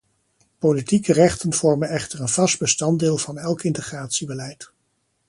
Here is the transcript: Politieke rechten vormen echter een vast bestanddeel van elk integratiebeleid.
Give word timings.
Politieke 0.59 1.13
rechten 1.13 1.53
vormen 1.53 1.89
echter 1.89 2.19
een 2.19 2.29
vast 2.29 2.59
bestanddeel 2.59 3.17
van 3.17 3.37
elk 3.37 3.63
integratiebeleid. 3.63 4.71